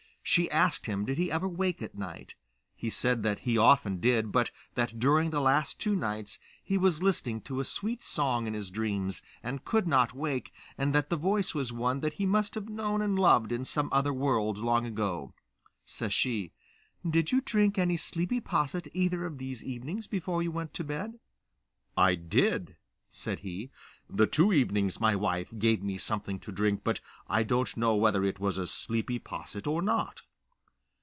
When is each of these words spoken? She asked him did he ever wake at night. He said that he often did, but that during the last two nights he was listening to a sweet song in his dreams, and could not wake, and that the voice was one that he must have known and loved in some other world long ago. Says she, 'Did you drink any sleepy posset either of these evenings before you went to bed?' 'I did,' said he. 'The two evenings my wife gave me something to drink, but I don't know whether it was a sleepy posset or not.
She 0.23 0.49
asked 0.51 0.85
him 0.85 1.03
did 1.03 1.17
he 1.17 1.31
ever 1.31 1.47
wake 1.49 1.81
at 1.81 1.97
night. 1.97 2.35
He 2.75 2.89
said 2.91 3.23
that 3.23 3.39
he 3.39 3.57
often 3.57 3.99
did, 3.99 4.31
but 4.31 4.51
that 4.75 4.99
during 4.99 5.31
the 5.31 5.41
last 5.41 5.79
two 5.79 5.95
nights 5.95 6.37
he 6.63 6.77
was 6.77 7.01
listening 7.03 7.41
to 7.41 7.59
a 7.59 7.65
sweet 7.65 8.03
song 8.03 8.45
in 8.45 8.53
his 8.53 8.69
dreams, 8.69 9.23
and 9.43 9.65
could 9.65 9.87
not 9.87 10.13
wake, 10.13 10.53
and 10.77 10.93
that 10.93 11.09
the 11.09 11.17
voice 11.17 11.53
was 11.55 11.73
one 11.73 11.99
that 12.01 12.13
he 12.13 12.25
must 12.27 12.53
have 12.55 12.69
known 12.69 13.01
and 13.01 13.17
loved 13.19 13.51
in 13.51 13.65
some 13.65 13.89
other 13.91 14.13
world 14.13 14.57
long 14.59 14.85
ago. 14.85 15.33
Says 15.85 16.13
she, 16.13 16.53
'Did 17.05 17.31
you 17.33 17.41
drink 17.41 17.77
any 17.79 17.97
sleepy 17.97 18.39
posset 18.39 18.87
either 18.93 19.25
of 19.25 19.37
these 19.39 19.63
evenings 19.63 20.05
before 20.07 20.41
you 20.43 20.51
went 20.51 20.73
to 20.75 20.83
bed?' 20.83 21.19
'I 21.97 22.15
did,' 22.15 22.75
said 23.13 23.39
he. 23.39 23.69
'The 24.09 24.25
two 24.27 24.53
evenings 24.53 25.01
my 25.01 25.13
wife 25.13 25.49
gave 25.59 25.83
me 25.83 25.97
something 25.97 26.39
to 26.39 26.49
drink, 26.49 26.79
but 26.81 27.01
I 27.27 27.43
don't 27.43 27.75
know 27.75 27.93
whether 27.95 28.23
it 28.23 28.39
was 28.39 28.57
a 28.57 28.65
sleepy 28.67 29.19
posset 29.19 29.67
or 29.67 29.81
not. 29.81 30.21